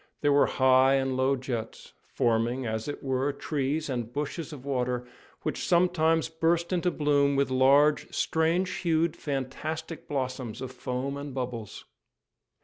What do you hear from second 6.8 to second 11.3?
bloom with large, strange hued, fantastic blossoms of foam